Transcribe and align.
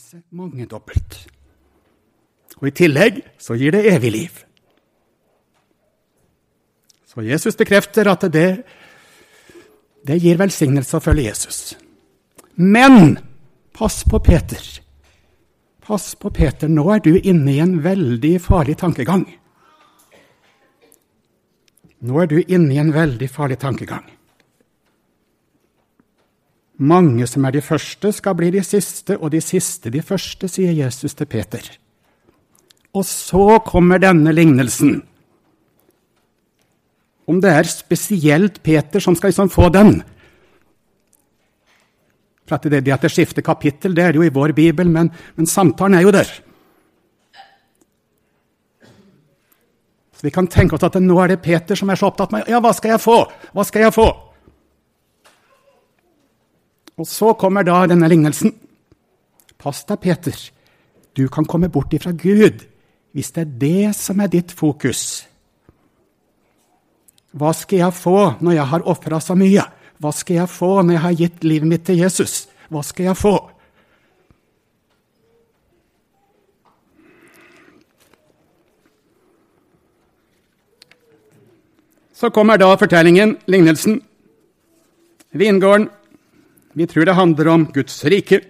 forderfelse 0.00 0.22
mangedobbelt. 0.32 1.28
Og 2.60 2.68
i 2.68 2.74
tillegg 2.74 3.22
så 3.38 3.54
gir 3.54 3.72
det 3.72 3.86
evig 3.92 4.12
liv. 4.12 4.44
Så 7.06 7.22
Jesus 7.22 7.56
bekrefter 7.56 8.08
at 8.08 8.22
det, 8.32 8.62
det 10.06 10.20
gir 10.22 10.38
velsignelse 10.38 10.96
å 10.96 11.02
følge 11.04 11.28
Jesus. 11.28 11.76
Men 12.56 13.18
pass 13.72 14.04
på 14.04 14.20
Peter. 14.20 14.60
Pass 15.80 16.14
på 16.14 16.30
Peter, 16.30 16.68
nå 16.68 16.86
er 16.94 17.00
du 17.00 17.16
inne 17.18 17.52
i 17.52 17.60
en 17.60 17.80
veldig 17.82 18.38
farlig 18.40 18.78
tankegang. 18.78 19.26
Nå 22.00 22.20
er 22.22 22.30
du 22.30 22.38
inne 22.40 22.74
i 22.74 22.80
en 22.80 22.94
veldig 22.94 23.28
farlig 23.28 23.58
tankegang. 23.60 24.06
Mange 26.80 27.26
som 27.28 27.44
er 27.44 27.52
de 27.52 27.60
første, 27.60 28.12
skal 28.16 28.36
bli 28.38 28.48
de 28.54 28.62
siste, 28.64 29.18
og 29.18 29.34
de 29.34 29.40
siste 29.44 29.92
de 29.92 30.00
første, 30.00 30.48
sier 30.48 30.72
Jesus 30.72 31.12
til 31.14 31.28
Peter. 31.28 31.66
Og 32.96 33.04
så 33.04 33.58
kommer 33.66 34.00
denne 34.00 34.32
lignelsen. 34.32 35.02
Om 37.28 37.40
det 37.42 37.50
er 37.52 37.68
spesielt 37.68 38.62
Peter 38.64 39.02
som 39.02 39.14
skal 39.14 39.30
liksom 39.30 39.52
få 39.52 39.68
den. 39.70 40.00
For 42.48 42.56
at 42.56 42.64
det, 42.72 42.80
det 42.86 42.96
at 42.96 43.04
det 43.04 43.12
skifter 43.12 43.44
kapittel, 43.46 43.94
det 43.94 44.04
er 44.04 44.16
jo 44.16 44.24
i 44.26 44.32
vår 44.32 44.56
bibel, 44.56 44.88
men, 44.90 45.12
men 45.36 45.46
samtalen 45.46 46.00
er 46.00 46.08
jo 46.08 46.14
der. 46.16 46.32
Så 50.16 50.24
Vi 50.26 50.32
kan 50.34 50.48
tenke 50.48 50.74
oss 50.74 50.88
at 50.88 50.96
nå 51.00 51.20
er 51.20 51.36
det 51.36 51.42
Peter 51.44 51.76
som 51.78 51.92
er 51.92 52.00
så 52.00 52.08
opptatt 52.08 52.32
med 52.32 52.48
ja, 52.48 52.58
hva 52.60 52.72
skal 52.74 52.96
jeg 52.96 53.04
få? 53.04 53.20
Hva 53.52 53.68
skal 53.68 53.86
jeg 53.86 53.94
få? 53.94 54.08
Og 57.00 57.08
så 57.08 57.32
kommer 57.32 57.64
da 57.64 57.80
denne 57.88 58.08
lignelsen. 58.12 58.52
Pass 59.60 59.86
deg, 59.88 60.02
Peter. 60.04 60.36
Du 61.16 61.26
kan 61.32 61.46
komme 61.48 61.70
bort 61.72 61.94
ifra 61.96 62.12
Gud 62.12 62.66
hvis 63.10 63.32
det 63.34 63.42
er 63.42 63.54
det 63.58 63.94
som 63.98 64.20
er 64.22 64.28
ditt 64.30 64.52
fokus. 64.54 65.24
Hva 67.34 67.50
skal 67.56 67.80
jeg 67.80 67.96
få 67.96 68.18
når 68.42 68.54
jeg 68.54 68.66
har 68.72 68.84
ofra 68.90 69.18
så 69.22 69.34
mye? 69.38 69.64
Hva 70.00 70.12
skal 70.14 70.42
jeg 70.42 70.52
få 70.52 70.70
når 70.82 70.94
jeg 70.94 71.04
har 71.04 71.16
gitt 71.18 71.46
livet 71.46 71.70
mitt 71.72 71.86
til 71.88 71.98
Jesus? 71.98 72.44
Hva 72.70 72.84
skal 72.86 73.10
jeg 73.10 73.18
få? 73.18 73.34
Så 82.20 82.28
kommer 82.30 82.60
da 82.60 82.74
fortellingen, 82.76 83.38
lignelsen. 83.48 84.02
Vingården 85.32 85.88
vi 86.74 86.86
tror 86.86 87.06
det 87.06 87.18
handler 87.18 87.48
om 87.50 87.66
Guds 87.74 88.04
rike. 88.04 88.40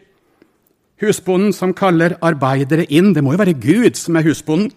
Husbonden 1.00 1.54
som 1.56 1.72
kaller 1.72 2.18
arbeidere 2.20 2.84
inn. 2.92 3.14
Det 3.16 3.24
må 3.24 3.32
jo 3.32 3.40
være 3.40 3.56
Gud 3.56 3.96
som 3.96 4.18
er 4.18 4.26
husbonden. 4.28 4.72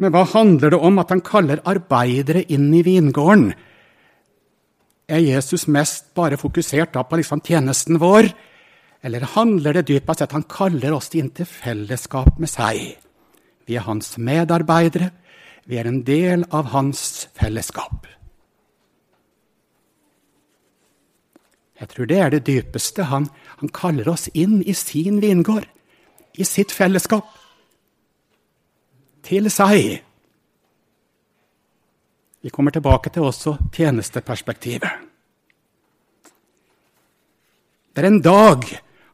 Men 0.00 0.14
hva 0.14 0.24
handler 0.24 0.72
det 0.72 0.80
om 0.80 0.96
at 1.02 1.10
han 1.12 1.20
kaller 1.20 1.60
arbeidere 1.68 2.46
inn 2.48 2.70
i 2.72 2.80
vingården? 2.86 3.50
Er 5.10 5.20
Jesus 5.20 5.66
mest 5.68 6.14
bare 6.16 6.38
fokusert 6.40 6.94
på 6.94 7.18
liksom 7.18 7.42
tjenesten 7.44 7.98
vår, 8.00 8.30
eller 9.04 9.26
handler 9.34 9.76
det 9.76 9.88
dypest 9.90 10.22
sett 10.22 10.32
han 10.36 10.46
kaller 10.48 10.94
oss 10.96 11.10
inn 11.18 11.28
til 11.36 11.48
fellesskap 11.48 12.38
med 12.40 12.48
seg? 12.48 12.94
Vi 13.68 13.76
er 13.76 13.84
hans 13.84 14.14
medarbeidere, 14.16 15.10
vi 15.68 15.76
er 15.76 15.90
en 15.90 16.00
del 16.06 16.46
av 16.48 16.72
hans 16.72 17.28
fellesskap. 17.36 18.08
Jeg 21.80 21.88
tror 21.88 22.08
det 22.08 22.18
er 22.20 22.32
det 22.34 22.46
dypeste. 22.46 23.08
Han, 23.08 23.28
han 23.60 23.72
kaller 23.72 24.08
oss 24.12 24.28
inn 24.36 24.60
i 24.62 24.74
sin 24.76 25.20
vingård, 25.22 25.64
i 26.36 26.44
sitt 26.44 26.72
fellesskap. 26.76 27.26
Til 29.24 29.48
seg. 29.52 30.00
Vi 32.40 32.52
kommer 32.52 32.72
tilbake 32.72 33.12
til 33.12 33.24
også 33.28 33.56
tjenesteperspektivet. 33.72 35.08
Det 37.90 38.04
er 38.04 38.08
en 38.08 38.22
dag 38.24 38.64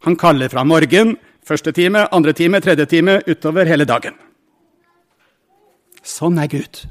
han 0.07 0.19
kaller 0.21 0.51
fra 0.53 0.63
morgen, 0.67 1.17
første 1.47 1.73
time, 1.73 2.05
andre 2.15 2.35
time, 2.37 2.61
tredje 2.61 2.87
time, 2.87 3.21
utover 3.27 3.67
hele 3.67 3.87
dagen. 3.89 4.15
Sånn 6.07 6.39
er 6.39 6.51
Gud. 6.51 6.85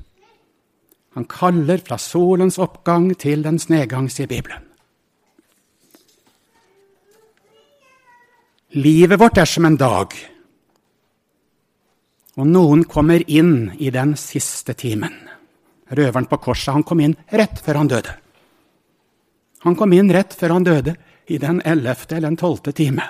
Han 1.15 1.27
kaller 1.31 1.79
fra 1.79 1.95
solens 2.01 2.57
oppgang 2.59 3.13
til 3.15 3.45
dens 3.45 3.69
nedgang, 3.71 4.09
sier 4.11 4.27
Bibelen. 4.27 4.64
Livet 8.75 9.19
vårt 9.19 9.37
er 9.39 9.47
som 9.47 9.65
en 9.65 9.77
dag. 9.79 10.11
Og 12.35 12.47
noen 12.47 12.81
kommer 12.91 13.23
inn 13.31 13.69
i 13.79 13.87
den 13.87 14.17
siste 14.19 14.73
timen. 14.75 15.13
Røveren 15.95 16.27
på 16.27 16.41
korset 16.43 16.73
han 16.75 16.83
kom 16.83 16.99
inn 16.99 17.13
rett 17.31 17.61
før 17.63 17.79
han 17.79 17.87
døde. 17.87 18.15
Han 19.63 19.77
kom 19.79 19.93
inn 19.95 20.11
rett 20.11 20.35
før 20.35 20.57
han 20.57 20.67
døde, 20.67 20.95
i 21.25 21.39
den 21.41 21.61
ellevte 21.65 22.17
eller 22.17 22.29
den 22.29 22.37
tolvte 22.37 22.73
time. 22.75 23.05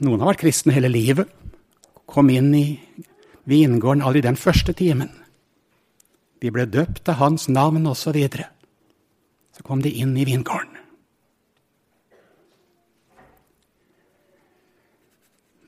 Noen 0.00 0.24
har 0.24 0.32
vært 0.32 0.42
kristne 0.46 0.74
hele 0.74 0.88
livet. 0.90 1.28
Kom 2.08 2.32
inn 2.32 2.48
i 2.56 2.64
vingården 3.44 4.02
aldri 4.02 4.24
den 4.24 4.40
første 4.40 4.72
timen. 4.74 5.12
De 6.40 6.50
ble 6.50 6.64
døpt 6.64 7.12
av 7.12 7.20
hans 7.20 7.46
navn 7.52 7.84
osv. 7.86 8.16
Så 9.60 9.66
kom 9.68 9.82
de 9.84 9.90
inn 9.92 10.14
i 10.16 10.24
vingården. 10.24 10.78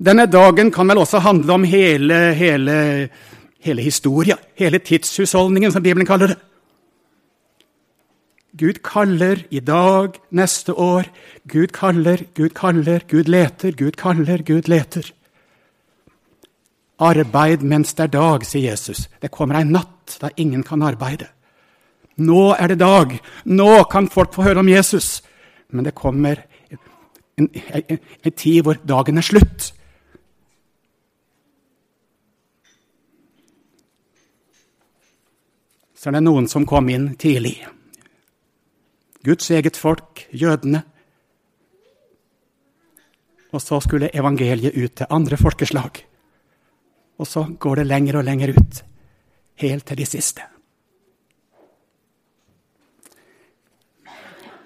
Denne 0.00 0.25
dagen 0.26 0.70
kan 0.72 0.88
vel 0.88 1.03
også 1.03 1.20
handle 1.20 1.53
om 1.58 1.66
hele, 1.69 2.16
hele, 2.34 2.76
hele 3.60 3.84
historia, 3.84 4.38
hele 4.56 4.81
tidshusholdningen, 4.81 5.75
som 5.75 5.84
Bibelen 5.84 6.08
kaller 6.08 6.32
det. 6.32 6.38
Gud 8.56 8.81
kaller 8.81 9.44
i 9.50 9.60
dag, 9.60 10.16
neste 10.31 10.72
år. 10.72 11.12
Gud 11.44 11.76
kaller, 11.76 12.25
Gud 12.34 12.56
kaller, 12.56 13.04
Gud 13.12 13.28
leter, 13.28 13.76
Gud 13.76 14.00
kaller, 14.00 14.41
Gud 14.41 14.72
leter. 14.72 15.12
Arbeid 16.98 17.60
mens 17.60 17.92
det 17.92 18.08
er 18.08 18.16
dag, 18.16 18.48
sier 18.48 18.70
Jesus. 18.72 19.04
Det 19.20 19.31
kommer 19.36 19.60
ei 19.60 19.69
natt 19.69 20.16
da 20.25 20.32
ingen 20.41 20.64
kan 20.64 20.81
arbeide. 20.81 21.28
Nå 22.16 22.52
er 22.54 22.72
det 22.72 22.80
dag. 22.82 23.14
Nå 23.44 23.84
kan 23.90 24.10
folk 24.12 24.34
få 24.34 24.44
høre 24.46 24.60
om 24.60 24.68
Jesus. 24.68 25.22
Men 25.72 25.84
det 25.84 25.94
kommer 25.96 26.42
en, 27.40 27.48
en, 27.48 27.98
en 28.24 28.36
tid 28.36 28.62
hvor 28.62 28.80
dagen 28.84 29.18
er 29.18 29.26
slutt. 29.26 29.72
Så 35.96 36.10
er 36.10 36.18
det 36.18 36.24
noen 36.26 36.48
som 36.50 36.66
kom 36.66 36.88
inn 36.90 37.12
tidlig. 37.14 37.60
Guds 39.22 39.50
eget 39.54 39.78
folk, 39.78 40.24
jødene. 40.34 40.82
Og 43.52 43.62
så 43.62 43.78
skulle 43.84 44.10
evangeliet 44.10 44.74
ut 44.74 44.96
til 44.98 45.12
andre 45.14 45.38
folkeslag. 45.38 46.00
Og 47.22 47.28
så 47.28 47.44
går 47.54 47.82
det 47.82 47.86
lenger 47.86 48.18
og 48.18 48.26
lenger 48.26 48.50
ut, 48.56 48.80
helt 49.62 49.86
til 49.86 50.00
de 50.00 50.08
siste. 50.08 50.42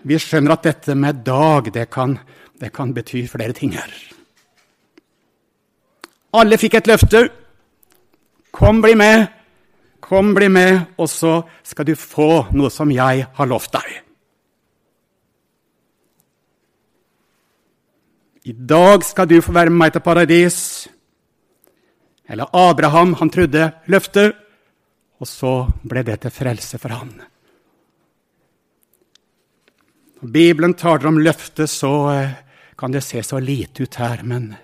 Vi 0.06 0.18
skjønner 0.22 0.54
at 0.54 0.66
dette 0.68 0.94
med 0.94 1.24
dag, 1.26 1.72
det 1.74 1.88
kan, 1.90 2.14
det 2.60 2.70
kan 2.74 2.92
bety 2.94 3.24
flere 3.30 3.56
ting 3.56 3.74
her. 3.74 3.90
Alle 6.36 6.58
fikk 6.60 6.76
et 6.78 6.90
løfte. 6.90 7.24
Kom, 8.54 8.80
bli 8.84 8.94
med. 8.98 9.26
Kom, 10.06 10.30
bli 10.36 10.48
med, 10.52 10.92
og 11.00 11.08
så 11.10 11.40
skal 11.66 11.88
du 11.88 11.96
få 11.98 12.46
noe 12.54 12.70
som 12.70 12.92
jeg 12.94 13.26
har 13.34 13.50
lovt 13.50 13.72
deg. 13.74 13.94
I 18.46 18.54
dag 18.54 19.02
skal 19.02 19.26
du 19.26 19.40
få 19.42 19.54
være 19.56 19.72
med 19.72 19.80
meg 19.80 19.94
til 19.96 20.04
paradis. 20.06 20.58
Eller 22.30 22.50
Abraham, 22.54 23.16
han 23.18 23.30
trodde 23.30 23.72
løftet, 23.90 24.36
og 25.18 25.26
så 25.26 25.56
ble 25.82 26.04
det 26.06 26.20
til 26.22 26.34
frelse 26.34 26.78
for 26.78 26.94
han. 26.94 27.16
Når 30.20 30.32
Bibelen 30.32 30.74
taler 30.74 31.10
om 31.10 31.18
løftet, 31.20 31.70
så 31.70 31.92
eh, 32.12 32.36
kan 32.78 32.92
det 32.92 33.04
se 33.04 33.22
så 33.22 33.40
lite 33.40 33.82
ut 33.82 33.98
her, 34.00 34.22
men 34.24 34.54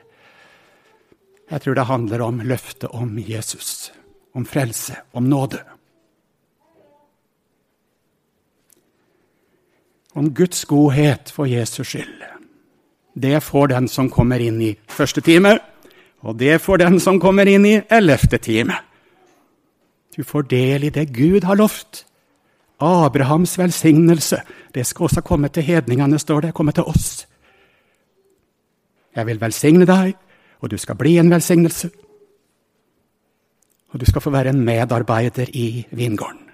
jeg 1.51 1.61
tror 1.61 1.77
det 1.77 1.85
handler 1.85 2.23
om 2.25 2.41
løftet 2.41 2.89
om 2.91 3.19
Jesus, 3.19 3.93
om 4.35 4.47
frelse, 4.49 4.97
om 5.13 5.29
nåde. 5.29 5.61
Om 10.15 10.31
Guds 10.35 10.65
godhet 10.65 11.33
for 11.33 11.49
Jesus 11.49 11.89
skyld. 11.89 12.23
Det 13.15 13.41
får 13.45 13.69
den 13.69 13.89
som 13.89 14.09
kommer 14.11 14.41
inn 14.41 14.61
i 14.65 14.73
første 14.89 15.21
time, 15.21 15.59
og 16.25 16.39
det 16.41 16.61
får 16.65 16.81
den 16.81 16.97
som 17.01 17.21
kommer 17.21 17.49
inn 17.49 17.67
i 17.69 17.81
ellevte 17.93 18.41
time. 18.41 18.79
Du 20.17 20.25
får 20.25 20.49
del 20.49 20.85
i 20.85 20.93
det 20.93 21.11
Gud 21.13 21.45
har 21.45 21.61
lovt, 21.61 22.07
Abrahams 22.83 23.59
velsignelse, 23.59 24.43
det 24.75 24.87
skal 24.87 25.05
også 25.05 25.21
komme 25.21 25.49
til 25.49 25.63
hedningene, 25.63 26.19
står 26.19 26.41
det. 26.41 26.55
Komme 26.55 26.73
til 26.73 26.89
oss. 26.89 27.27
Jeg 29.17 29.27
vil 29.27 29.41
velsigne 29.41 29.87
deg, 29.87 30.15
og 30.61 30.71
du 30.71 30.79
skal 30.81 30.97
bli 30.97 31.19
en 31.21 31.31
velsignelse. 31.31 31.91
Og 33.93 34.01
du 34.01 34.07
skal 34.09 34.25
få 34.25 34.31
være 34.31 34.55
en 34.55 34.65
medarbeider 34.65 35.53
i 35.53 35.87
vingården. 35.91 36.49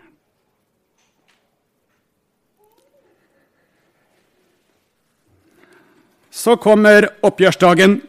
Så 6.30 6.56
kommer 6.56 7.08
oppgjørsdagen. 7.22 8.02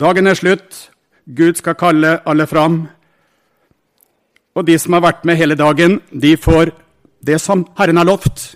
Dagen 0.00 0.26
er 0.26 0.34
slutt. 0.34 0.90
Gud 1.36 1.54
skal 1.60 1.74
kalle 1.74 2.18
alle 2.28 2.46
fram. 2.46 2.86
Og 4.54 4.66
de 4.66 4.76
som 4.78 4.94
har 4.94 5.02
vært 5.02 5.24
med 5.26 5.38
hele 5.38 5.56
dagen, 5.58 5.98
de 6.10 6.36
får 6.38 6.70
det 7.24 7.40
som 7.42 7.64
Herren 7.78 7.98
har 7.98 8.06
lovt. 8.06 8.54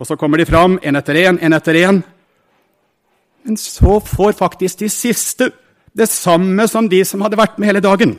Og 0.00 0.08
så 0.08 0.16
kommer 0.18 0.38
de 0.38 0.48
fram, 0.48 0.78
én 0.82 0.98
etter 0.98 1.14
én, 1.14 1.38
én 1.38 1.54
etter 1.56 1.78
én. 1.78 2.02
Men 3.44 3.56
så 3.56 4.00
får 4.02 4.34
faktisk 4.36 4.82
de 4.82 4.88
siste 4.90 5.50
det 5.96 6.08
samme 6.10 6.66
som 6.68 6.88
de 6.88 7.04
som 7.04 7.22
hadde 7.24 7.38
vært 7.38 7.58
med 7.58 7.70
hele 7.70 7.80
dagen. 7.80 8.18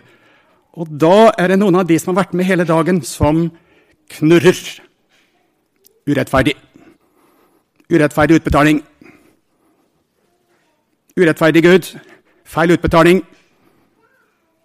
Og 0.77 0.89
da 0.89 1.31
er 1.38 1.51
det 1.51 1.59
noen 1.59 1.75
av 1.81 1.88
de 1.89 1.98
som 2.00 2.13
har 2.13 2.24
vært 2.24 2.33
med 2.38 2.48
hele 2.48 2.65
dagen, 2.65 3.01
som 3.01 3.50
knurrer. 4.18 4.57
Urettferdig. 6.07 6.56
Urettferdig 7.92 8.39
utbetaling. 8.39 8.81
Urettferdig 11.18 11.63
Gud. 11.63 11.92
Feil 12.48 12.71
utbetaling. 12.77 13.21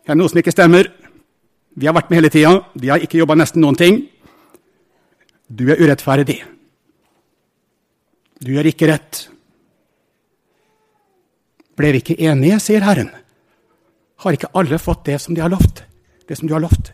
Det 0.02 0.14
er 0.14 0.18
noe 0.18 0.30
som 0.30 0.38
ikke 0.38 0.54
stemmer. 0.54 0.88
Vi 1.74 1.88
har 1.88 1.94
vært 1.96 2.10
med 2.10 2.20
hele 2.20 2.32
tida. 2.32 2.52
De 2.74 2.90
har 2.92 3.02
ikke 3.02 3.20
jobba 3.20 3.36
nesten 3.38 3.62
noen 3.64 3.78
ting. 3.78 4.02
Du 5.48 5.66
er 5.72 5.80
urettferdig. 5.80 6.42
Du 8.42 8.52
gjør 8.52 8.68
ikke 8.72 8.88
rett. 8.90 9.22
Ble 11.78 11.92
vi 11.94 12.02
ikke 12.02 12.18
enige, 12.20 12.58
sier 12.60 12.84
Herren. 12.84 13.08
Har 14.22 14.36
ikke 14.36 14.52
alle 14.58 14.78
fått 14.78 15.06
det 15.08 15.18
som 15.22 15.34
de 15.34 15.42
har 15.42 15.52
lovt? 15.52 15.84
Det 16.28 16.36
som 16.38 16.48
du 16.48 16.54
har 16.54 16.62
lovt? 16.62 16.92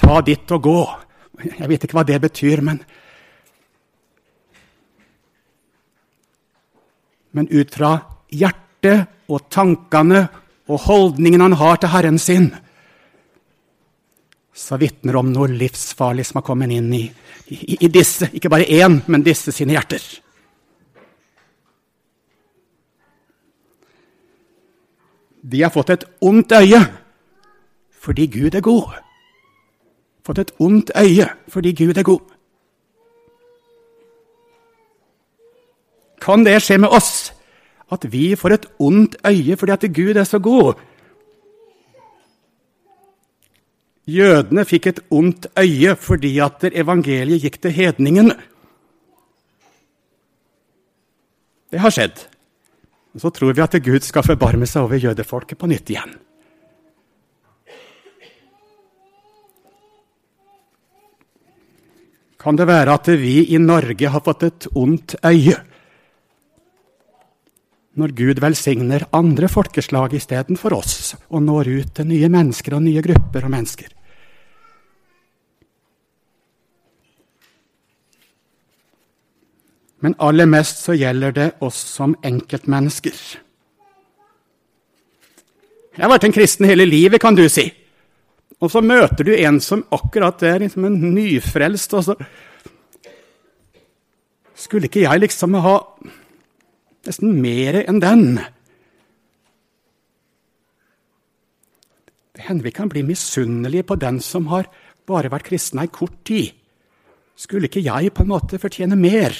Ta 0.00 0.20
ditt 0.26 0.50
og 0.52 0.66
gå. 0.66 0.80
Jeg 1.44 1.70
vet 1.70 1.86
ikke 1.86 1.98
hva 1.98 2.06
det 2.06 2.20
betyr, 2.26 2.62
men 2.64 2.82
Men 7.34 7.48
ut 7.50 7.72
fra 7.74 7.96
hjertet 8.30 9.08
og 9.28 9.48
tankene 9.52 10.26
og 10.68 10.80
holdningen 10.86 11.44
han 11.44 11.56
har 11.60 11.80
til 11.80 11.92
Herren 11.92 12.18
sin, 12.18 12.50
så 14.54 14.78
vitner 14.78 15.18
om 15.18 15.32
noe 15.34 15.50
livsfarlig 15.50 16.26
som 16.28 16.38
har 16.38 16.46
kommet 16.46 16.72
inn 16.72 16.92
i, 16.94 17.04
i, 17.50 17.78
i 17.84 17.88
disse, 17.90 18.30
ikke 18.32 18.52
bare 18.52 18.68
én, 18.70 19.00
men 19.10 19.24
disse 19.26 19.52
sine 19.52 19.74
hjerter. 19.74 20.02
De 25.44 25.60
har 25.60 25.74
fått 25.74 25.90
et 25.92 26.06
ondt 26.24 26.54
øye 26.56 26.80
fordi 28.04 28.26
Gud 28.28 28.54
er 28.54 28.60
god. 28.64 28.94
Fått 30.24 30.38
et 30.38 30.54
ondt 30.60 30.92
øye 30.96 31.28
fordi 31.52 31.72
Gud 31.76 31.98
er 31.98 32.06
god. 32.06 32.20
Kan 36.20 36.44
det 36.44 36.62
skje 36.64 36.78
med 36.80 36.88
oss 36.88 37.33
at 37.94 38.04
vi 38.10 38.34
får 38.38 38.56
et 38.56 38.66
ondt 38.82 39.16
øye 39.26 39.56
fordi 39.60 39.74
at 39.74 39.86
Gud 39.94 40.16
er 40.16 40.28
så 40.28 40.40
god? 40.42 40.74
Jødene 44.04 44.66
fikk 44.68 44.90
et 44.90 45.00
ondt 45.10 45.48
øye 45.56 45.94
fordi 45.96 46.36
at 46.44 46.66
evangeliet 46.72 47.46
gikk 47.46 47.62
til 47.62 47.72
hedningene. 47.72 48.36
Det 51.72 51.80
har 51.80 51.94
skjedd. 51.94 52.26
Og 53.14 53.22
så 53.22 53.30
tror 53.30 53.54
vi 53.54 53.62
at 53.64 53.78
Gud 53.82 54.04
skal 54.04 54.26
forbarme 54.26 54.66
seg 54.68 54.84
over 54.84 55.00
jødefolket 55.00 55.58
på 55.58 55.70
nytt 55.70 55.90
igjen. 55.94 56.12
Kan 62.44 62.58
det 62.60 62.66
være 62.68 62.92
at 62.92 63.08
vi 63.16 63.38
i 63.56 63.58
Norge 63.62 64.10
har 64.12 64.20
fått 64.20 64.42
et 64.44 64.66
ondt 64.76 65.16
øye 65.24 65.56
når 67.94 68.14
Gud 68.18 68.40
velsigner 68.42 69.06
andre 69.14 69.48
folkeslag 69.50 70.16
istedenfor 70.18 70.74
oss, 70.74 71.14
og 71.30 71.44
når 71.44 71.70
ut 71.70 71.92
til 71.94 72.08
nye 72.10 72.30
mennesker 72.32 72.74
og 72.74 72.82
nye 72.86 73.02
grupper 73.04 73.46
og 73.46 73.54
mennesker? 73.54 73.92
Men 80.04 80.18
aller 80.20 80.44
mest 80.50 80.82
så 80.84 80.92
gjelder 80.98 81.32
det 81.32 81.46
oss 81.64 81.78
som 81.94 82.12
enkeltmennesker. 82.20 83.14
Jeg 85.94 86.02
har 86.02 86.10
vært 86.10 86.26
en 86.28 86.34
kristen 86.34 86.68
hele 86.68 86.84
livet, 86.84 87.22
kan 87.22 87.38
du 87.38 87.46
si. 87.48 87.70
Og 88.60 88.68
så 88.68 88.82
møter 88.84 89.24
du 89.24 89.32
en 89.32 89.60
som 89.64 89.84
akkurat 89.94 90.42
er 90.44 90.60
liksom 90.66 90.84
en 90.90 90.98
nyfrelst. 91.14 91.94
og 91.94 92.04
så 92.04 92.16
Skulle 94.54 94.90
ikke 94.90 95.06
jeg 95.06 95.20
liksom 95.20 95.54
ha 95.54 95.78
nesten 97.14 97.40
mer 97.40 97.84
enn 97.86 98.00
den? 98.00 98.40
Det 102.34 102.42
hender 102.42 102.64
vi 102.64 102.72
kan 102.72 102.88
bli 102.88 103.02
misunnelige 103.02 103.84
på 103.84 103.96
den 103.96 104.20
som 104.20 104.48
har 104.50 104.66
bare 105.06 105.30
vært 105.30 105.46
kristen 105.46 105.78
ei 105.78 105.86
kort 105.86 106.24
tid. 106.24 106.52
Skulle 107.36 107.68
ikke 107.68 107.84
jeg 107.84 108.12
på 108.14 108.22
en 108.22 108.32
måte 108.32 108.58
fortjene 108.58 108.96
mer? 108.96 109.30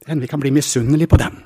Det 0.00 0.08
hender 0.08 0.24
vi 0.24 0.28
kan 0.28 0.40
bli 0.40 0.50
misunnelige 0.50 1.08
på 1.08 1.20
den. 1.20 1.36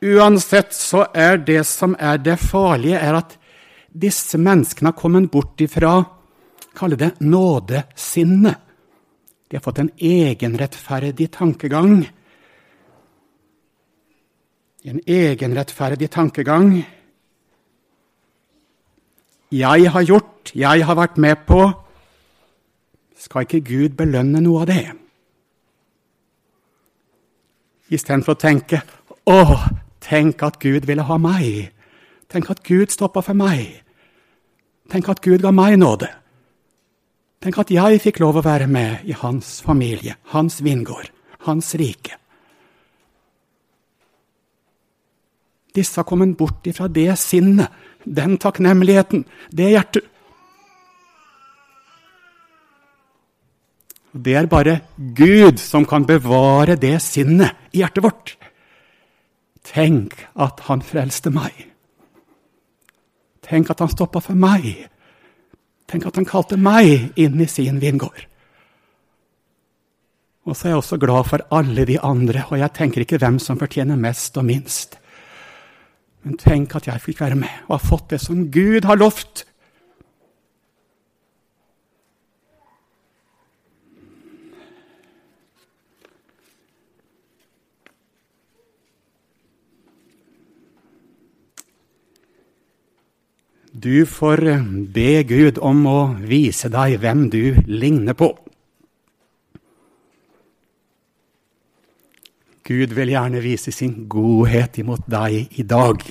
Uansett 0.00 0.72
så 0.72 1.06
er 1.12 1.36
det 1.36 1.66
som 1.68 1.94
er 1.98 2.16
det 2.16 2.38
farlige, 2.40 2.96
er 2.96 3.20
at 3.20 3.36
disse 3.92 4.38
menneskene 4.38 4.92
har 4.92 4.96
kommet 4.96 5.28
bort 5.30 5.60
ifra 5.60 6.19
kalle 6.76 6.96
det 6.96 7.20
nådesinne. 7.20 8.54
De 9.50 9.56
har 9.56 9.62
fått 9.62 9.78
en 9.78 9.90
egenrettferdig 9.98 11.30
tankegang. 11.34 12.04
En 14.84 15.00
egenrettferdig 15.06 16.10
tankegang. 16.10 16.84
Jeg 19.50 19.90
har 19.90 20.02
gjort, 20.02 20.52
jeg 20.54 20.84
har 20.86 20.94
vært 20.94 21.18
med 21.18 21.42
på, 21.46 21.64
skal 23.18 23.44
ikke 23.44 23.60
Gud 23.66 23.96
belønne 23.98 24.40
noe 24.40 24.62
av 24.62 24.70
det? 24.70 24.84
Istedenfor 27.90 28.38
å 28.38 28.40
tenke 28.40 28.82
'Å, 29.26 29.42
tenk 30.00 30.42
at 30.42 30.58
Gud 30.58 30.86
ville 30.86 31.02
ha 31.02 31.18
meg'. 31.18 31.70
Tenk 32.28 32.50
at 32.50 32.62
Gud 32.62 32.90
stoppa 32.90 33.20
for 33.20 33.34
meg. 33.34 33.82
Tenk 34.90 35.08
at 35.08 35.20
Gud 35.20 35.42
ga 35.42 35.50
meg 35.50 35.78
nåde. 35.78 36.19
Tenk 37.40 37.56
at 37.62 37.70
jeg 37.72 38.02
fikk 38.04 38.18
lov 38.20 38.36
å 38.36 38.44
være 38.44 38.66
med 38.68 39.06
i 39.08 39.14
hans 39.16 39.60
familie, 39.64 40.18
hans 40.34 40.58
vingård, 40.60 41.08
hans 41.46 41.72
rike. 41.80 42.18
Disse 45.72 46.00
har 46.00 46.04
kommet 46.08 46.36
bort 46.36 46.66
ifra 46.68 46.88
det 46.92 47.14
sinnet, 47.16 47.72
den 48.04 48.36
takknemligheten, 48.40 49.24
det 49.56 49.70
hjertet. 49.72 50.04
Det 54.10 54.34
er 54.34 54.50
bare 54.50 54.80
Gud 54.96 55.60
som 55.62 55.86
kan 55.86 56.04
bevare 56.04 56.74
det 56.76 56.96
sinnet 57.00 57.70
i 57.72 57.80
hjertet 57.80 58.04
vårt. 58.04 58.36
Tenk 59.64 60.16
at 60.34 60.64
han 60.66 60.82
frelste 60.82 61.30
meg. 61.32 61.54
Tenk 63.46 63.70
at 63.70 63.80
han 63.80 63.92
stoppa 63.92 64.20
for 64.24 64.36
meg. 64.36 64.90
Tenk 65.90 66.06
at 66.06 66.20
han 66.20 66.28
kalte 66.28 66.58
meg 66.60 67.10
inn 67.18 67.40
i 67.42 67.48
sin 67.50 67.80
vingård. 67.82 68.26
Og 70.48 70.56
så 70.56 70.66
er 70.66 70.74
jeg 70.74 70.80
også 70.80 70.98
glad 71.02 71.26
for 71.28 71.44
alle 71.54 71.84
de 71.86 71.98
andre, 72.00 72.46
og 72.48 72.58
jeg 72.58 72.74
tenker 72.74 73.04
ikke 73.04 73.18
hvem 73.20 73.38
som 73.42 73.58
fortjener 73.60 73.98
mest 74.00 74.38
og 74.40 74.46
minst. 74.48 74.96
Men 76.24 76.38
tenk 76.40 76.74
at 76.76 76.88
jeg 76.88 77.02
fikk 77.02 77.22
være 77.22 77.38
med 77.38 77.68
og 77.68 77.76
har 77.76 77.86
fått 77.86 78.10
det 78.12 78.20
som 78.22 78.46
Gud 78.52 78.86
har 78.88 79.00
lovt 79.00 79.44
Du 93.80 94.06
får 94.06 94.40
be 94.92 95.22
Gud 95.24 95.58
om 95.64 95.84
å 95.88 95.98
vise 96.20 96.68
deg 96.68 96.98
hvem 97.00 97.28
du 97.32 97.42
ligner 97.64 98.16
på. 98.18 98.28
Gud 102.66 102.92
vil 102.92 103.12
gjerne 103.14 103.40
vise 103.40 103.72
sin 103.72 103.94
godhet 104.10 104.76
imot 104.82 105.06
deg 105.08 105.56
i 105.56 105.64
dag. 105.64 106.02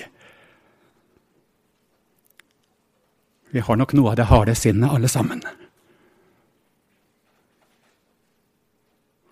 Vi 3.54 3.62
har 3.68 3.78
nok 3.78 3.94
noe 3.98 4.16
av 4.16 4.18
det 4.18 4.30
harde 4.32 4.56
sinnet, 4.58 4.90
alle 4.90 5.12
sammen. 5.12 5.44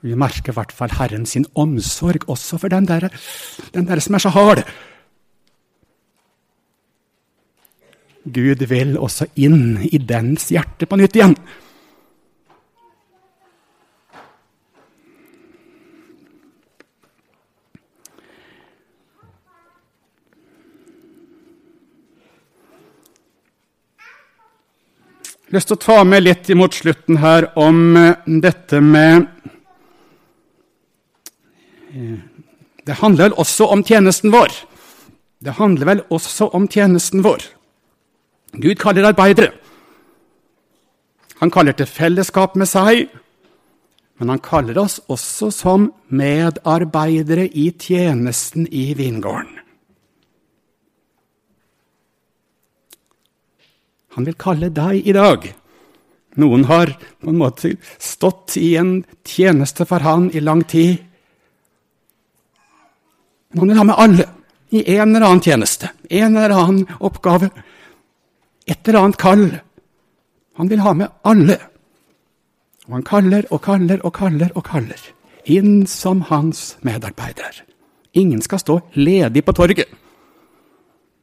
Vi 0.05 0.13
merker 0.13 0.53
i 0.53 0.59
hvert 0.59 0.75
fall 0.77 0.93
Herren 0.99 1.25
sin 1.25 1.47
omsorg 1.57 2.29
også 2.29 2.61
for 2.61 2.69
den 2.69 2.85
der, 2.85 3.09
der 3.73 4.03
som 4.03 4.19
er 4.19 4.23
så 4.27 4.35
hard. 4.35 4.61
Gud 8.33 8.63
vil 8.67 8.97
også 8.99 9.29
inn 9.39 9.77
i 9.87 9.99
dens 10.03 10.49
hjerte 10.51 10.87
på 10.89 10.99
nytt 10.99 11.15
igjen. 11.15 11.37
Jeg 25.47 25.53
har 25.53 25.61
lyst 25.61 25.69
til 25.71 25.77
å 25.77 25.85
ta 25.85 26.01
med 26.03 26.25
litt 26.25 26.49
imot 26.51 26.75
slutten 26.75 27.21
her 27.23 27.45
om 27.55 27.77
eh, 27.95 28.17
dette 28.43 28.81
med 28.83 29.29
eh, 31.95 32.17
Det 32.83 32.97
handler 32.99 33.29
vel 33.29 33.37
også 33.39 33.69
om 33.71 33.85
tjenesten 33.87 34.35
vår. 34.35 34.51
Det 35.39 35.55
handler 35.55 35.87
vel 35.87 36.03
også 36.11 36.49
om 36.51 36.67
tjenesten 36.67 37.23
vår. 37.23 37.47
Gud 38.53 38.79
kaller 38.79 39.09
arbeidere. 39.09 39.51
Han 41.41 41.51
kaller 41.53 41.75
til 41.77 41.89
fellesskap 41.89 42.55
med 42.57 42.69
seg, 42.69 43.07
men 44.17 44.31
han 44.33 44.41
kaller 44.41 44.79
oss 44.81 44.97
også 45.13 45.51
som 45.53 45.91
medarbeidere 46.09 47.45
i 47.47 47.69
tjenesten 47.77 48.65
i 48.73 48.93
vingården. 48.97 49.53
Han 54.17 54.25
vil 54.25 54.37
kalle 54.41 54.71
deg 54.73 55.05
i 55.05 55.13
dag. 55.13 55.43
Noen 56.41 56.63
har 56.69 56.89
på 57.21 57.29
en 57.29 57.37
måte 57.37 57.75
stått 58.01 58.55
i 58.57 58.71
en 58.81 59.03
tjeneste 59.25 59.85
for 59.85 60.01
han 60.01 60.31
i 60.33 60.41
lang 60.41 60.63
tid. 60.65 60.97
Men 63.53 63.61
han 63.61 63.69
vil 63.69 63.77
ha 63.77 63.85
med 63.85 64.01
alle 64.01 64.25
i 64.73 64.81
en 64.97 65.13
eller 65.15 65.27
annen 65.27 65.43
tjeneste, 65.45 65.91
en 66.09 66.33
eller 66.33 66.55
annen 66.57 66.87
oppgave, 66.97 67.51
et 68.67 68.87
eller 68.87 68.99
annet 68.99 69.19
kall. 69.21 69.45
Han 70.57 70.69
vil 70.69 70.83
ha 70.83 70.93
med 70.93 71.13
alle. 71.23 71.57
Og 72.87 72.97
han 72.97 73.05
kaller 73.07 73.47
og 73.51 73.61
kaller 73.63 74.03
og 74.03 74.13
kaller 74.15 74.51
og 74.55 74.65
kaller 74.67 74.99
inn 75.47 75.85
som 75.87 76.21
hans 76.27 76.75
medarbeider. 76.83 77.63
Ingen 78.19 78.41
skal 78.43 78.59
stå 78.59 78.79
ledig 78.99 79.43
på 79.45 79.55
torget. 79.55 79.87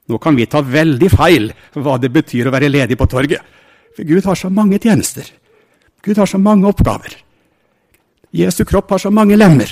Nå 0.08 0.18
kan 0.20 0.36
vi 0.36 0.46
ta 0.46 0.60
veldig 0.60 1.10
feil 1.12 1.50
hva 1.74 1.96
det 2.00 2.12
betyr 2.12 2.48
å 2.48 2.52
være 2.54 2.70
ledig 2.72 2.96
på 3.00 3.08
torget. 3.08 3.40
For 3.96 4.04
Gud 4.04 4.24
har 4.24 4.36
så 4.36 4.50
mange 4.52 4.80
tjenester. 4.80 5.26
Gud 6.04 6.18
har 6.20 6.28
så 6.28 6.38
mange 6.38 6.68
oppgaver. 6.68 7.16
Jesu 8.34 8.64
kropp 8.68 8.90
har 8.90 9.00
så 9.00 9.12
mange 9.14 9.36
lemmer. 9.36 9.70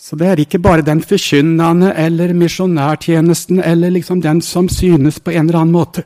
Så 0.00 0.16
det 0.16 0.26
er 0.26 0.40
ikke 0.40 0.62
bare 0.64 0.82
den 0.82 1.02
forkynnende 1.04 1.92
eller 1.92 2.32
misjonærtjenesten 2.32 3.60
eller 3.60 3.92
liksom 3.92 4.22
den 4.24 4.40
som 4.40 4.68
synes 4.68 5.20
på 5.20 5.34
en 5.34 5.48
eller 5.48 5.60
annen 5.60 5.76
måte. 5.76 6.04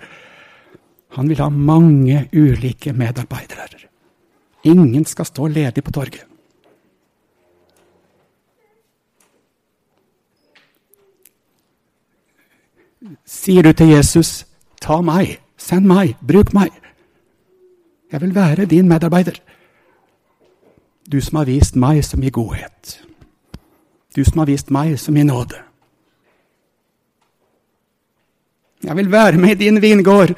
Han 1.15 1.31
vil 1.31 1.39
ha 1.39 1.49
mange 1.49 2.25
ulike 2.35 2.93
medarbeidere. 2.93 3.85
Ingen 4.65 5.05
skal 5.05 5.29
stå 5.29 5.47
ledig 5.47 5.85
på 5.85 5.93
torget. 5.93 6.25
Sier 13.25 13.63
du 13.63 13.73
til 13.73 13.89
Jesus, 13.89 14.47
'Ta 14.81 15.01
meg, 15.01 15.39
send 15.57 15.87
meg, 15.87 16.17
bruk 16.21 16.53
meg'? 16.55 16.73
Jeg 18.13 18.21
vil 18.21 18.35
være 18.35 18.65
din 18.65 18.89
medarbeider. 18.89 19.41
Du 21.13 21.21
som 21.21 21.37
har 21.37 21.45
vist 21.45 21.77
meg 21.77 22.05
som 22.05 22.21
mye 22.21 22.31
godhet. 22.31 23.05
Du 24.15 24.25
som 24.25 24.39
har 24.43 24.47
vist 24.47 24.71
meg 24.75 24.95
som 25.01 25.17
mye 25.17 25.27
nåde. 25.27 25.59
Jeg 28.85 28.97
vil 28.97 29.11
være 29.11 29.41
med 29.41 29.57
i 29.57 29.65
din 29.65 29.81
vingård. 29.83 30.35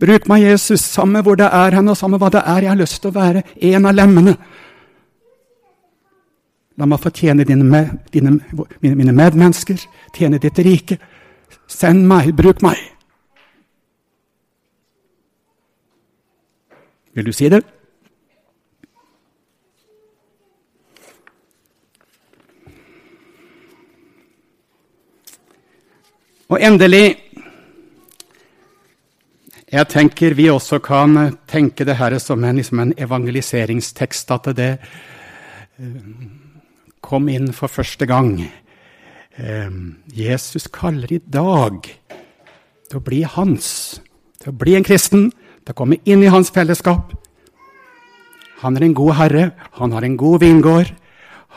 Bruk 0.00 0.26
meg, 0.28 0.42
Jesus, 0.42 0.80
samme 0.80 1.22
hvor 1.22 1.36
det 1.38 1.46
er 1.46 1.76
hen, 1.76 1.88
og 1.88 1.96
samme 1.96 2.18
hva 2.18 2.30
det 2.32 2.42
er. 2.42 2.64
Jeg 2.64 2.72
har 2.72 2.80
lyst 2.80 3.00
til 3.02 3.12
å 3.12 3.18
være 3.18 3.44
en 3.70 3.86
av 3.86 3.94
lemmene. 3.94 4.34
La 6.80 6.88
meg 6.90 7.02
få 7.02 7.12
tjene 7.14 7.44
dine, 7.46 7.84
dine, 8.10 8.34
mine 8.82 9.14
medmennesker, 9.14 9.78
tjene 10.16 10.40
ditt 10.42 10.58
rike. 10.58 10.98
Send 11.70 12.08
meg, 12.10 12.32
bruk 12.34 12.64
meg. 12.64 12.80
Vil 17.14 17.30
du 17.30 17.32
si 17.36 17.46
det? 17.52 17.62
Og 26.48 26.60
endelig 26.60 27.20
Jeg 29.72 29.88
tenker 29.90 30.34
vi 30.34 30.50
også 30.50 30.78
kan 30.78 31.38
tenke 31.50 31.84
det 31.84 31.96
her 31.98 32.18
som 32.18 32.44
en, 32.44 32.56
liksom 32.56 32.78
en 32.78 32.92
evangeliseringstekst, 32.98 34.30
at 34.30 34.44
det 34.54 34.78
eh, 34.78 35.96
kom 37.00 37.28
inn 37.28 37.50
for 37.52 37.66
første 37.66 38.06
gang 38.06 38.36
Ehm, 39.36 39.96
Jesus 40.06 40.68
kaller 40.70 41.10
i 41.12 41.18
dag 41.18 41.82
til 41.82 42.98
å 42.98 43.02
bli 43.02 43.24
hans, 43.26 43.98
til 44.38 44.52
å 44.52 44.58
bli 44.58 44.76
en 44.78 44.86
kristen, 44.86 45.30
til 45.64 45.74
å 45.74 45.78
komme 45.80 45.98
inn 46.06 46.22
i 46.22 46.30
hans 46.30 46.52
fellesskap. 46.54 47.10
Han 48.62 48.78
er 48.78 48.86
en 48.86 48.94
god 48.94 49.14
herre, 49.18 49.48
han 49.80 49.92
har 49.92 50.06
en 50.06 50.16
god 50.16 50.44
vingård, 50.44 50.92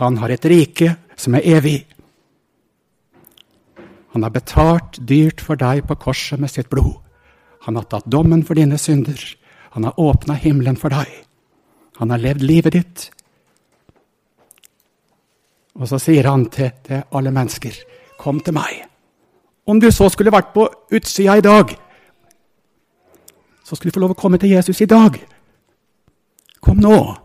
han 0.02 0.18
har 0.18 0.34
et 0.34 0.50
rike 0.50 0.96
som 1.18 1.38
er 1.38 1.46
evig. 1.58 1.86
Han 4.18 4.24
har 4.24 4.34
betalt 4.34 4.96
dyrt 5.06 5.44
for 5.46 5.60
deg 5.62 5.84
på 5.86 5.94
korset 6.02 6.42
med 6.42 6.50
sitt 6.50 6.72
blod. 6.74 6.96
Han 7.68 7.76
har 7.78 7.84
tatt 7.86 8.08
dommen 8.10 8.42
for 8.42 8.58
dine 8.58 8.80
synder. 8.82 9.20
Han 9.76 9.86
har 9.86 10.00
åpna 10.02 10.34
himmelen 10.34 10.80
for 10.82 10.90
deg. 10.90 11.12
Han 12.02 12.10
har 12.10 12.24
levd 12.24 12.42
livet 12.42 12.74
ditt. 12.74 13.04
Og 15.78 15.86
så 15.92 16.02
sier 16.02 16.26
han 16.26 16.48
til, 16.50 16.72
til 16.82 17.04
alle 17.14 17.32
mennesker, 17.32 17.78
'Kom 18.18 18.40
til 18.40 18.54
meg.' 18.54 18.88
Om 19.68 19.80
du 19.80 19.92
så 19.92 20.10
skulle 20.10 20.32
vært 20.32 20.54
på 20.54 20.68
utsida 20.92 21.38
i 21.38 21.42
dag, 21.42 21.78
så 23.64 23.76
skulle 23.76 23.92
du 23.92 24.00
få 24.00 24.00
lov 24.00 24.12
å 24.12 24.22
komme 24.22 24.38
til 24.38 24.50
Jesus 24.50 24.82
i 24.82 24.86
dag. 24.86 25.14
Kom 26.62 26.78
nå, 26.78 27.16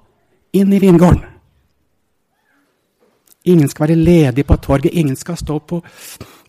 inn 0.52 0.72
i 0.72 0.78
vingården. 0.78 1.31
Ingen 3.44 3.68
skal 3.68 3.88
være 3.88 3.98
ledig 3.98 4.46
på 4.46 4.56
torget, 4.62 4.92
ingen 4.92 5.16
skal 5.16 5.36
stå 5.36 5.58
på, 5.58 5.80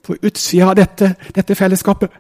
på 0.04 0.16
utsida 0.22 0.70
av 0.70 0.76
dette, 0.78 1.16
dette 1.34 1.56
fellesskapet. 1.58 2.12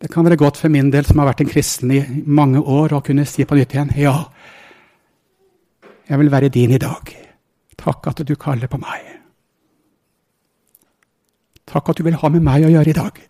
Det 0.00 0.10
kan 0.12 0.24
være 0.24 0.36
godt 0.36 0.56
for 0.60 0.68
min 0.68 0.90
del, 0.92 1.04
som 1.04 1.20
har 1.20 1.30
vært 1.30 1.44
en 1.44 1.48
kristen 1.48 1.92
i 1.92 2.00
mange 2.26 2.60
år, 2.60 2.92
å 2.92 3.04
kunne 3.04 3.24
si 3.28 3.44
på 3.48 3.56
nytt 3.56 3.72
igjen 3.72 3.92
ja, 3.96 4.16
jeg 6.08 6.20
vil 6.20 6.32
være 6.32 6.52
din 6.52 6.74
i 6.76 6.80
dag. 6.80 7.12
Takk 7.80 8.10
at 8.10 8.20
du 8.28 8.34
kaller 8.36 8.68
på 8.68 8.80
meg. 8.80 9.06
Takk 11.64 11.88
at 11.88 11.98
du 11.98 12.04
vil 12.04 12.18
ha 12.20 12.28
med 12.28 12.44
meg 12.44 12.66
å 12.66 12.72
gjøre 12.74 12.92
i 12.92 12.96
dag. 12.96 13.20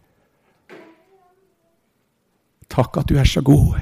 Takk 2.75 2.99
at 2.99 3.11
du 3.11 3.19
er 3.23 3.29
så 3.31 3.43
god. 3.47 3.79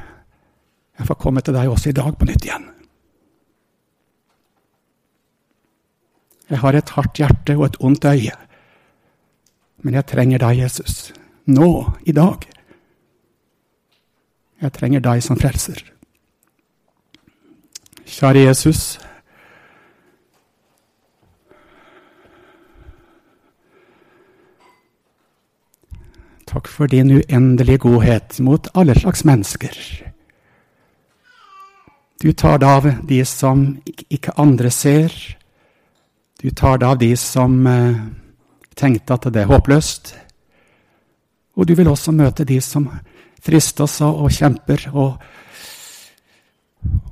Jeg 1.03 1.09
får 1.09 1.17
komme 1.19 1.41
til 1.43 1.57
deg 1.57 1.67
også 1.67 1.91
i 1.91 1.95
dag 1.99 2.15
på 2.15 2.27
nytt 2.29 2.45
igjen. 2.47 2.69
Jeg 6.47 6.61
har 6.63 6.77
et 6.79 6.93
hardt 6.95 7.19
hjerte 7.19 7.57
og 7.59 7.65
et 7.67 7.79
ondt 7.83 8.05
øye, 8.07 8.35
men 9.83 9.97
jeg 9.99 10.07
trenger 10.07 10.39
deg, 10.39 10.61
Jesus, 10.61 11.11
nå, 11.51 11.71
i 12.07 12.15
dag. 12.15 12.47
Jeg 14.63 14.75
trenger 14.77 15.03
deg 15.03 15.25
som 15.27 15.41
frelser. 15.43 15.83
Kjære 18.07 18.47
Jesus. 18.47 18.85
Takk 26.47 26.71
for 26.71 26.87
din 26.87 27.11
uendelige 27.19 27.89
godhet 27.89 28.39
mot 28.39 28.71
alle 28.79 28.95
slags 28.95 29.27
mennesker. 29.27 30.12
Du 32.23 32.31
tar 32.33 32.61
deg 32.63 32.69
av 32.71 32.85
de 33.03 33.19
som 33.27 33.65
ikke 33.83 34.37
andre 34.39 34.71
ser. 34.71 35.11
Du 36.39 36.53
tar 36.55 36.79
deg 36.79 36.87
av 36.93 37.01
de 37.01 37.11
som 37.19 37.57
eh, 37.67 37.99
tenkte 38.79 39.17
at 39.17 39.27
det 39.35 39.43
er 39.43 39.51
håpløst. 39.51 40.13
Og 41.59 41.67
du 41.67 41.75
vil 41.75 41.91
også 41.91 42.15
møte 42.15 42.47
de 42.47 42.61
som 42.63 42.87
fristes 43.43 43.99
og 44.07 44.31
kjemper 44.31 44.87
og, 44.93 45.19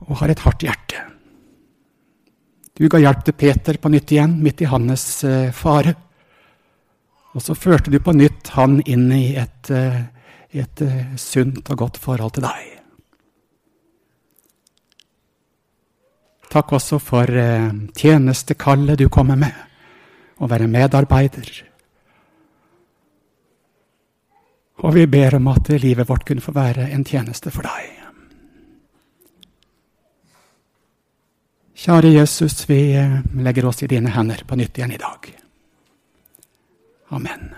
og 0.06 0.14
har 0.22 0.30
et 0.30 0.46
hardt 0.46 0.62
hjerte. 0.68 1.02
Du 2.78 2.86
ga 2.86 3.02
hjelp 3.02 3.26
til 3.26 3.36
Peter 3.36 3.82
på 3.82 3.90
nytt 3.90 4.14
igjen, 4.14 4.38
midt 4.40 4.62
i 4.62 4.70
hans 4.70 5.04
uh, 5.26 5.50
fare. 5.52 5.98
Og 7.34 7.42
så 7.42 7.58
førte 7.58 7.90
du 7.90 7.98
på 7.98 8.14
nytt 8.14 8.54
han 8.54 8.78
inn 8.86 9.10
i 9.12 9.34
et, 9.42 9.74
uh, 9.74 10.04
et 10.54 10.90
sunt 11.18 11.66
og 11.66 11.82
godt 11.82 11.98
forhold 12.00 12.38
til 12.38 12.46
deg. 12.46 12.79
Takk 16.50 16.72
også 16.74 16.98
for 16.98 17.30
tjenestekallet 17.94 18.98
du 18.98 19.06
kommer 19.12 19.38
med, 19.38 19.54
å 20.42 20.48
være 20.50 20.66
medarbeider. 20.70 21.50
Og 24.80 24.94
vi 24.96 25.06
ber 25.06 25.36
om 25.36 25.48
at 25.52 25.70
livet 25.78 26.08
vårt 26.08 26.26
kunne 26.26 26.42
få 26.42 26.54
være 26.56 26.88
en 26.90 27.04
tjeneste 27.06 27.52
for 27.54 27.68
deg. 27.68 27.96
Kjære 31.80 32.12
Jesus, 32.12 32.66
vi 32.68 32.82
legger 33.40 33.70
oss 33.70 33.82
i 33.84 33.88
dine 33.88 34.12
hender 34.12 34.42
på 34.44 34.58
nytt 34.58 34.76
igjen 34.76 34.92
i 34.92 35.00
dag. 35.00 35.30
Amen. 37.16 37.50